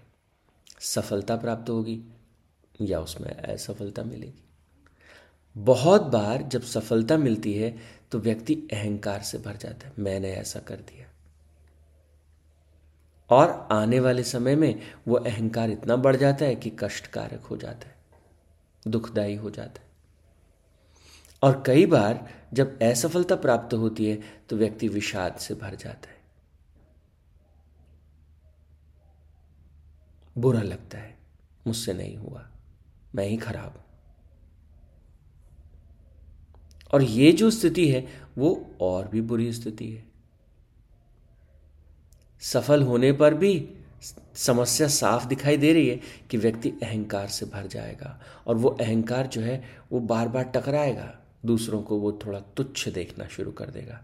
सफलता 0.79 1.35
प्राप्त 1.35 1.69
होगी 1.69 2.01
या 2.81 2.99
उसमें 2.99 3.29
असफलता 3.29 4.03
मिलेगी। 4.03 4.43
बहुत 5.55 6.01
बार 6.01 6.41
जब 6.41 6.61
सफलता 6.61 7.17
मिलती 7.17 7.53
है 7.53 7.77
तो 8.11 8.19
व्यक्ति 8.19 8.55
अहंकार 8.73 9.21
से 9.21 9.37
भर 9.37 9.57
जाता 9.57 9.87
है। 9.87 9.93
मैंने 9.99 10.33
ऐसा 10.33 10.59
कर 10.59 10.75
दिया। 10.75 11.02
और 13.33 13.67
आने 13.71 13.99
वाले 13.99 14.23
समय 14.23 14.55
में 14.55 14.81
वो 15.07 15.15
अहंकार 15.15 15.69
इतना 15.69 15.95
बढ़ 15.95 16.15
जाता 16.15 16.45
है 16.45 16.55
कि 16.55 16.69
कष्टकारक 16.79 17.41
हो 17.41 17.57
जाता 17.57 17.87
है, 17.87 17.95
दुखदायी 18.87 19.35
हो 19.35 19.49
जाता 19.49 19.81
है। 19.81 19.91
और 21.43 21.63
कई 21.65 21.85
बार 21.85 22.27
जब 22.53 22.81
असफलता 22.81 23.35
प्राप्त 23.35 23.73
होती 23.73 24.05
है 24.05 24.21
तो 24.49 24.55
व्यक्ति 24.55 24.87
विषाद 24.87 25.35
से 25.35 25.55
भर 25.55 25.75
जाता 25.75 26.09
है। 26.09 26.21
बुरा 30.37 30.61
लगता 30.61 30.97
है, 30.97 31.15
मुझसे 31.67 31.93
नहीं 31.93 32.15
हुआ, 32.17 32.47
मैं 33.15 33.25
ही 33.25 33.37
खराब 33.37 33.71
हूँ। 33.71 33.83
और 36.93 37.03
ये 37.03 37.31
जो 37.31 37.49
स्थिति 37.51 37.89
है, 37.89 38.07
वो 38.37 38.75
और 38.81 39.07
भी 39.07 39.21
बुरी 39.21 39.51
स्थिति 39.53 39.89
है। 39.91 40.12
सफल 42.43 42.83
होने 42.83 43.11
पर 43.11 43.33
भी 43.33 43.69
समस्या 44.35 44.87
साफ़ 44.87 45.27
दिखाई 45.27 45.57
दे 45.57 45.73
रही 45.73 45.89
है 45.89 46.01
कि 46.29 46.37
व्यक्ति 46.37 46.69
अहंकार 46.69 47.27
से 47.27 47.45
भर 47.45 47.67
जाएगा 47.67 48.21
और 48.47 48.55
वो 48.55 48.69
अहंकार 48.69 49.27
जो 49.27 49.41
है, 49.41 49.63
वो 49.91 49.99
बार 49.99 50.27
बार 50.27 50.43
टकराएगा। 50.43 51.19
दूसरों 51.45 51.81
को 51.81 51.97
वो 51.97 52.19
थोड़ा 52.25 52.39
तुच्छ 52.39 52.89
देखना 52.89 53.27
शुरू 53.27 53.51
कर 53.51 53.69
देगा। 53.69 54.03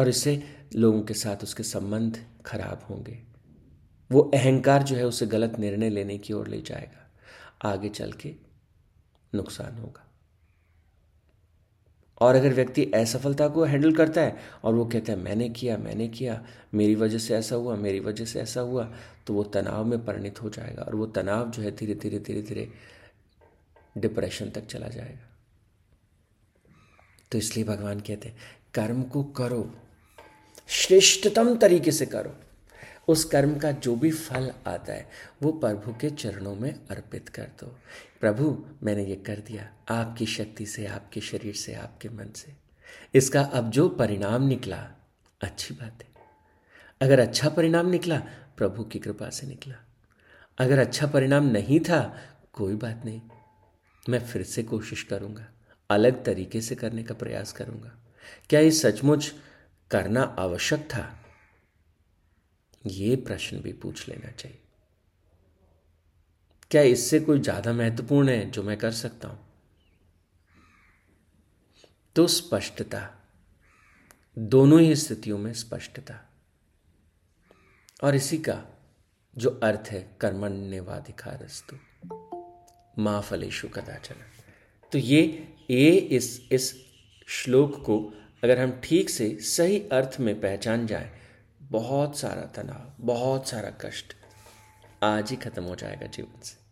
और 0.00 0.08
इससे 0.08 0.42
लोगों 0.74 1.02
के 1.02 1.14
साथ 1.14 1.42
उसके 1.42 1.62
संबंध 1.62 2.26
खराब 2.46 2.86
होंगे। 2.90 3.18
वो 4.12 4.20
अहंकार 4.20 4.82
जो 4.82 4.96
है, 4.96 5.06
उसे 5.06 5.26
गलत 5.26 5.58
निर्णय 5.58 5.90
लेने 5.90 6.18
की 6.18 6.32
ओर 6.32 6.48
ले 6.48 6.62
जाएगा। 6.62 7.10
आगे 7.70 7.88
चल 7.88 8.12
के 8.12 8.34
नुकसान 9.34 9.78
होगा। 9.78 10.05
और 12.20 12.34
अगर 12.34 12.52
व्यक्ति 12.54 12.84
असफलता 12.94 13.48
को 13.48 13.64
हैंडल 13.64 13.92
करता 13.94 14.20
है 14.20 14.36
और 14.64 14.74
वो 14.74 14.84
कहता 14.84 15.12
है, 15.12 15.18
मैंने 15.18 15.48
किया 15.48 15.76
मैंने 15.78 16.08
किया, 16.08 16.42
मेरी 16.74 16.94
वजह 16.94 17.18
से 17.18 17.34
ऐसा 17.34 17.56
हुआ, 17.56 17.76
मेरी 17.76 18.00
वजह 18.00 18.24
से 18.24 18.40
ऐसा 18.40 18.60
हुआ 18.60 18.84
तो 19.26 19.34
वो 19.34 19.42
तनाव 19.44 19.84
में 19.84 20.04
परिणित 20.04 20.42
हो 20.42 20.50
जाएगा 20.50 20.82
और 20.82 20.94
वो 20.94 21.06
तनाव 21.06 21.50
जो 21.50 21.62
है 21.62 21.70
धीरे 21.76 21.94
धीरे 21.94 22.18
धीरे 22.18 22.42
धीरे 22.42 22.68
डिप्रेशन 23.98 24.50
तक 24.50 24.66
चला 24.66 24.88
जाएगा। 24.88 25.28
तो 27.32 27.38
इसलिए 27.38 27.64
भगवान 27.64 28.00
कहते 28.00 28.28
हैं, 28.28 28.36
कर्म 28.74 29.02
को 29.02 29.22
करो, 29.36 29.70
श्रेष्ठतम 30.68 31.56
तरीके 31.56 31.92
से 31.92 32.06
करो। 32.06 32.34
उस 33.08 33.24
कर्म 33.24 33.56
का 33.58 33.70
जो 33.72 33.94
भी 33.96 34.10
फल 34.10 34.50
आता 34.66 34.92
है, 34.92 35.08
वो 35.42 35.52
प्रभु 35.52 35.92
के 35.92 36.10
चरणों 36.10 36.54
में 36.54 36.72
अर्पित 36.72 37.28
कर 37.28 37.50
दो। 37.60 37.66
प्रभु, 38.20 38.66
मैंने 38.82 39.04
ये 39.04 39.16
कर 39.16 39.36
दिया 39.36 39.72
आपकी 39.88 40.26
शक्ति 40.26 40.66
से, 40.66 40.86
आपके 40.86 41.20
शरीर 41.20 41.54
से, 41.54 41.74
आपके 41.74 42.08
मन 42.08 42.32
से। 42.36 42.52
इसका 43.14 43.40
अब 43.40 43.70
जो 43.70 43.88
परिणाम 43.88 44.42
निकला, 44.42 44.90
अच्छी 45.40 45.74
बात 45.74 45.98
है। 46.02 46.08
अगर 47.00 47.18
अच्छा 47.18 47.48
परिणाम 47.48 47.86
निकला, 47.86 48.18
प्रभु 48.56 48.84
की 48.84 48.98
कृपा 48.98 49.30
से 49.30 49.46
निकला। 49.46 49.74
अगर 50.58 50.78
अच्छा 50.78 51.06
परिणाम 51.06 51.44
नहीं 51.44 51.80
था, 51.80 52.20
कोई 52.52 52.74
बात 52.74 53.02
नहीं। 53.04 53.20
मैं 54.08 54.26
फिर 54.26 54.42
से 54.42 54.62
कोशिश 54.62 55.02
करूँगा, 55.02 55.46
अलग 55.90 56.24
तरीके 56.24 56.60
से 56.60 56.74
करने 56.74 57.02
का 57.02 57.14
प्रयास 57.14 57.52
करूँगा। 57.52 57.96
क्या 58.50 58.60
ये 58.60 58.70
सचमुच 58.70 59.34
करना 59.90 60.22
आवश्यक 60.22 60.80
था? 60.80 61.22
ये 62.86 63.16
प्रश्न 63.16 63.60
भी 63.60 63.72
पूछ 63.72 64.08
लेना 64.08 64.30
चाहिए। 64.30 64.58
क्या 66.76 66.84
इससे 66.84 67.20
कोई 67.20 67.40
ज़्यादा 67.40 67.72
महत्वपूर्ण 67.72 68.28
है 68.28 68.50
जो 68.50 68.62
मैं 68.62 68.76
कर 68.76 68.90
सकता 68.90 69.28
हूँ? 69.28 69.38
तो 72.16 72.26
स्पष्टता। 72.26 73.28
दोनों 74.38 74.80
ही 74.80 74.96
स्थितियों 74.96 75.38
में 75.38 75.52
स्पष्टता। 75.52 76.32
और 78.04 78.14
इसी 78.14 78.38
का 78.38 78.64
जो 79.38 79.60
अर्थ 79.62 79.88
है, 79.88 80.16
कर्मण्यवाधिकारस्तु। 80.20 81.76
माँ 83.02 83.22
फलेशु 83.22 83.68
कदाचन। 83.68 84.14
तो 84.92 84.98
ये 84.98 85.48
ये 85.70 85.90
इस 85.90 86.48
इस 86.52 86.84
श्लोक 87.26 87.84
को 87.84 88.14
अगर 88.44 88.60
हम 88.60 88.80
ठीक 88.84 89.10
से 89.10 89.38
सही 89.40 89.80
अर्थ 89.80 90.20
में 90.20 90.40
पहचान 90.40 90.86
जाए, 90.86 91.20
बहुत 91.62 92.18
सारा 92.18 92.42
तनाव, 92.42 93.04
बहुत 93.06 93.48
सारा 93.48 93.70
कष्ट 93.70 94.14
आज 95.02 95.30
ही 95.30 95.36
खत्म 95.36 95.62
हो 95.62 95.74
जाएगा 95.74 96.06
जीवन 96.06 96.40
से। 96.42 96.65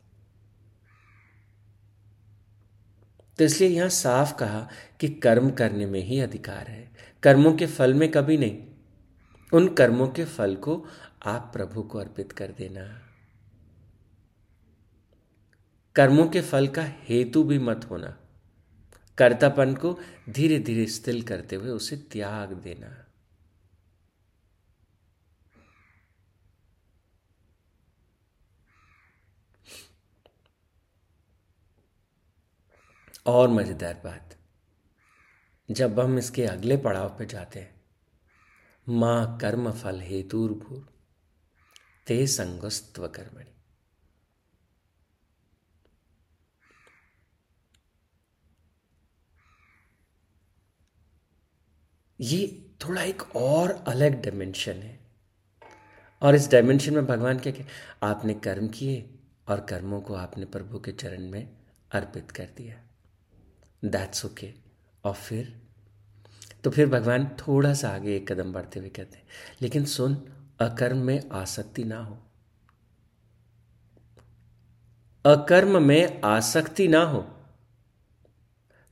तो 3.39 3.45
इसलिए 3.45 3.69
यहाँ 3.69 3.89
साफ़ 3.89 4.37
कहा 4.37 4.69
कि 5.01 5.09
कर्म 5.09 5.51
करने 5.51 5.87
में 5.87 6.01
ही 6.01 6.21
अधिकार 6.21 6.67
है। 6.67 6.93
कर्मों 7.23 7.53
के 7.53 7.67
फल 7.67 7.95
में 7.95 8.11
कभी 8.11 8.37
नहीं। 8.37 8.67
उन 9.53 9.75
कर्मों 9.75 10.09
के 10.09 10.25
फल 10.25 10.57
को 10.57 10.87
आप 11.27 11.51
प्रभु 11.53 11.83
को 11.83 11.99
अर्पित 11.99 12.33
कर 12.33 12.47
देना। 12.47 13.01
कर्मों 15.95 16.27
के 16.27 16.41
फल 16.41 16.69
का 16.69 16.83
हेतु 16.85 17.45
भी 17.45 17.59
मत 17.59 17.87
होना। 17.91 18.17
कर्तापन 19.19 19.75
को 19.75 19.99
धीरे 20.31 20.59
धीरे 20.59 20.87
स्थिल 20.87 21.23
करते 21.23 21.57
हुए 21.57 21.71
उसे 21.71 21.97
त्याग 21.97 22.53
देना। 22.53 23.04
और 33.27 33.49
मज़ेदार 33.49 34.01
बात। 34.05 34.37
जब 35.69 36.01
हम 36.01 36.19
इसके 36.19 36.45
अगले 36.47 36.77
पड़ाव 36.77 37.09
पे 37.19 37.27
जाते 37.27 37.61
हैं, 37.61 37.75
माँ 38.87 39.39
कर्म 39.41 39.71
फल 39.73 40.01
हेतुर्भूर 40.01 40.87
ते 42.07 42.27
संगस्त्व 42.27 43.07
कर्मणि 43.09 43.53
ये 52.19 52.47
थोड़ा 52.85 53.03
एक 53.03 53.23
और 53.37 53.71
अलग 53.89 54.21
डायमेंशन 54.23 54.73
है। 54.73 54.99
और 56.23 56.35
इस 56.35 56.51
डायमेंशन 56.51 56.95
में 56.95 57.07
भगवान 57.07 57.39
क्या 57.39 57.53
क्या 57.53 57.67
आपने 58.03 58.35
कर्म 58.35 58.69
किए 58.69 59.05
और 59.49 59.61
कर्मों 59.61 60.01
को 60.01 60.15
आपने 60.15 60.45
प्रभु 60.47 60.79
के 60.79 60.93
चरण 60.93 61.31
में 61.31 61.49
अर्पित 61.91 62.31
कर 62.31 62.49
दिया। 62.57 62.84
दैट्स 63.85 64.25
ओके 64.25 64.53
और 65.05 65.15
फिर 65.15 65.61
तो 66.65 66.71
फिर 66.71 66.87
भगवान 66.87 67.27
थोड़ा 67.27 67.75
सा 67.75 67.89
आगे 67.89 68.17
एक 68.17 68.33
कदम 68.33 68.53
बढ़ते 68.53 68.81
हुए 68.81 68.89
कहते 68.89 69.17
हैं, 69.17 69.25
लेकिन 69.63 69.85
सुन, 69.85 70.15
अकर्म 70.61 70.97
में 70.97 71.31
आसक्ति 71.31 71.85
ना 71.85 71.99
हो। 71.99 72.19
अकर्म 75.25 75.83
में 75.83 76.21
आसक्ति 76.23 76.89
ना 76.89 77.03
हो। 77.03 77.27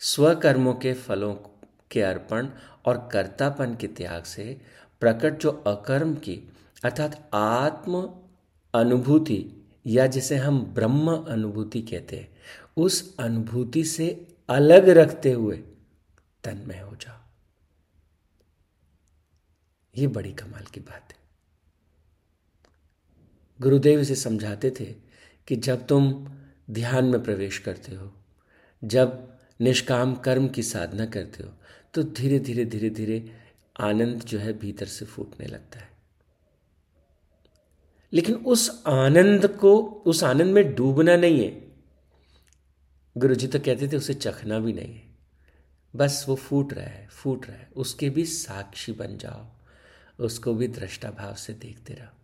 स्वकर्मों 0.00 0.74
के 0.74 0.92
फलों 0.94 1.34
के 1.90 2.02
अर्पण 2.02 2.48
और 2.86 3.08
कर्तापन 3.12 3.74
के 3.74 3.86
त्याग 3.86 4.22
से 4.22 4.60
प्रकट 5.00 5.38
जो 5.38 5.50
अकर्म 5.50 6.14
की, 6.14 6.36
अर्थात 6.84 7.30
आत्म 7.34 8.10
अनुभूति 8.74 9.44
या 9.86 10.06
जिसे 10.06 10.36
हम 10.36 10.60
ब्रह्म 10.64 11.16
अनुभूति 11.16 11.82
कहते 11.82 12.16
हैं, 12.16 12.36
उस 12.76 13.16
अनुभूति 13.18 13.84
से 13.84 14.31
अलग 14.48 14.88
रखते 14.88 15.32
हुए 15.32 15.56
तन्मय 16.44 16.78
हो 16.78 16.96
जाओ। 16.96 17.20
ये 19.96 20.06
बड़ी 20.06 20.32
कमाल 20.32 20.64
की 20.64 20.80
बात 20.80 21.12
है। 21.12 21.18
गुरुदेव 23.60 24.00
इसे 24.00 24.14
समझाते 24.14 24.70
थे 24.70 24.84
कि 25.48 25.56
जब 25.56 25.86
तुम 25.86 26.28
ध्यान 26.70 27.04
में 27.04 27.22
प्रवेश 27.22 27.58
करते 27.58 27.94
हो, 27.94 28.12
जब 28.84 29.38
निष्काम 29.60 30.14
कर्म 30.14 30.48
की 30.48 30.62
साधना 30.62 31.06
करते 31.06 31.42
हो 31.44 31.52
तो 31.94 32.02
धीरे 32.02 32.38
धीरे 32.38 32.64
धीरे 32.64 32.90
धीरे 32.90 33.32
आनंद 33.80 34.20
जो 34.20 34.38
है 34.38 34.58
भीतर 34.58 34.86
से 34.86 35.04
फूटने 35.04 35.46
लगता 35.46 35.78
है। 35.78 35.88
लेकिन 38.12 38.34
उस 38.34 38.82
आनंद 38.86 39.46
को, 39.48 39.80
उस 40.06 40.24
आनंद 40.24 40.54
में 40.54 40.74
डूबना 40.74 41.16
नहीं 41.16 41.44
है। 41.44 41.61
गुरु 43.16 43.34
जी 43.34 43.46
तो 43.46 43.58
कहते 43.58 43.88
थे, 43.88 43.96
उसे 43.96 44.14
चखना 44.14 44.58
भी 44.58 44.72
नहीं 44.72 44.94
है। 44.94 45.14
बस 45.96 46.24
वो 46.28 46.34
फूट 46.34 46.72
रहा 46.72 46.86
है, 46.86 47.08
फूट 47.08 47.46
रहा 47.46 47.56
है। 47.56 47.70
उसके 47.76 48.10
भी 48.10 48.24
साक्षी 48.24 48.92
बन 48.92 49.18
जाओ। 49.18 49.46
उसको 50.24 50.54
भी 50.54 50.68
दृष्टा 50.68 51.10
भाव 51.10 51.34
से 51.34 51.52
देखते 51.52 51.94
रहो। 51.94 52.18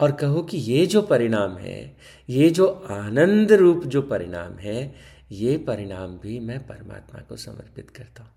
और 0.00 0.12
कहो 0.12 0.42
कि 0.42 0.58
ये 0.58 0.86
जो 0.86 1.02
परिणाम 1.02 1.58
है, 1.58 1.96
ये 2.28 2.50
जो 2.50 2.66
आनंद 2.90 3.52
रूप 3.52 3.84
जो 3.84 4.02
परिणाम 4.02 4.54
है, 4.54 4.94
ये 5.32 5.58
परिणाम 5.58 6.18
भी 6.18 6.40
मैं 6.40 6.66
परमात्मा 6.66 7.20
को 7.20 7.36
समर्पित 7.36 7.90
करता 7.90 8.22
हूँ। 8.22 8.32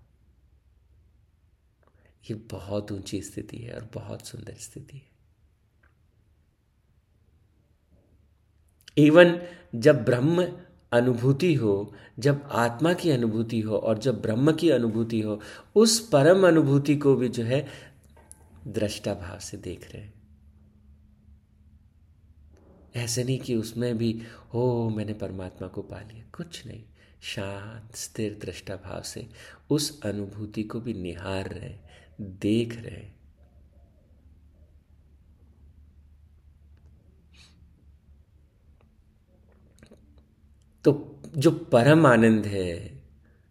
ये 2.30 2.34
बहुत 2.34 2.92
ऊँची 2.92 3.22
स्थिति 3.22 3.56
है 3.56 3.74
और 3.74 3.90
बहुत 3.94 4.26
सुंदर 4.26 4.54
स्थिति 4.54 4.96
है। 4.96 5.16
इवन 8.98 9.42
जब 9.74 10.04
ब्रह्म 10.04 10.58
अनुभूति 10.92 11.54
हो, 11.54 11.94
जब 12.18 12.48
आत्मा 12.52 12.92
की 12.92 13.10
अनुभूति 13.10 13.60
हो 13.60 13.76
और 13.76 13.98
जब 13.98 14.22
ब्रह्म 14.22 14.52
की 14.52 14.70
अनुभूति 14.70 15.20
हो, 15.20 15.40
उस 15.74 16.08
परम 16.08 16.48
अनुभूति 16.48 16.96
को 16.96 17.14
भी 17.16 17.28
जो 17.28 17.44
है 17.44 17.66
दृष्टा 18.66 19.14
भाव 19.14 19.38
से 19.38 19.56
देख 19.56 19.92
रहे 19.92 20.02
हैं। 20.02 20.14
ऐसे 22.96 23.24
नहीं 23.24 23.38
कि 23.38 23.54
उसमें 23.54 23.98
भी 23.98 24.22
हो 24.54 24.88
मैंने 24.88 25.14
परमात्मा 25.14 25.68
को 25.68 25.82
पा 25.82 26.00
लिया। 26.00 26.24
कुछ 26.36 26.66
नहीं। 26.66 26.84
शांत, 27.22 27.94
स्थिर 27.94 28.38
दृष्टा 28.42 28.76
भाव 28.76 29.02
से 29.02 29.28
उस 29.70 30.02
अनुभूति 30.02 30.62
को 30.62 30.80
भी 30.80 30.94
निहार 30.94 31.48
रहे 31.52 31.76
देख 32.20 32.76
रहे 32.76 33.15
तो 40.86 41.22
जो 41.36 41.50
परम 41.50 42.06
आनंद 42.06 42.46
है, 42.46 43.02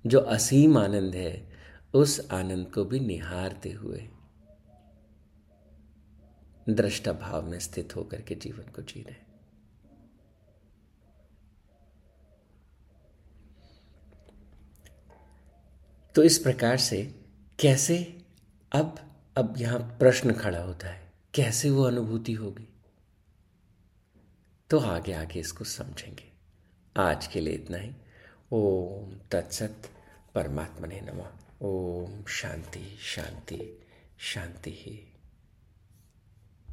जो 0.05 0.19
असीम 0.19 0.77
आनंद 0.77 1.15
है, 1.15 1.53
उस 1.93 2.27
आनंद 2.31 2.71
को 2.73 2.85
भी 2.85 2.99
निहारते 2.99 3.71
हुए 3.71 4.07
दृष्टा 6.69 7.13
भाव 7.13 7.49
में 7.49 7.59
स्थित 7.59 7.95
होकर 7.95 8.21
के 8.21 8.35
जीवन 8.35 8.71
को 8.71 8.81
जी 8.81 9.01
रहे 9.01 9.23
तो 16.15 16.23
इस 16.23 16.37
प्रकार 16.37 16.77
से 16.77 17.01
कैसे 17.59 18.23
अब 18.71 18.99
अब 19.37 19.55
यहाँ 19.57 19.79
प्रश्न 19.79 20.33
खड़ा 20.33 20.63
होता 20.63 20.87
है, 20.87 21.11
कैसे 21.33 21.69
वो 21.69 21.83
अनुभूति 21.83 22.33
होगी? 22.33 22.67
तो 24.69 24.79
आगे 24.79 25.13
आगे 25.13 25.39
इसको 25.39 25.63
समझेंगे। 25.63 26.34
आज 26.97 27.27
के 27.27 27.39
लिए 27.39 27.53
इतना 27.53 27.77
ही। 27.77 27.91
ओम 28.51 29.15
तत्सत 29.31 29.89
परमात्मा 30.35 30.87
ने 30.87 31.01
नमा। 31.01 31.39
ओम 31.61 32.25
शांति 32.25 32.97
शांति 33.01 33.81
शांति 34.19 34.71
ही। 34.71 35.14